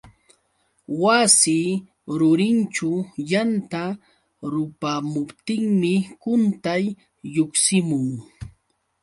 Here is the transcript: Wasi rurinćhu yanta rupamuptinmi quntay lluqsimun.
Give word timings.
Wasi 1.01 1.59
rurinćhu 2.19 2.89
yanta 3.31 3.83
rupamuptinmi 4.53 5.93
quntay 6.21 6.83
lluqsimun. 7.33 8.07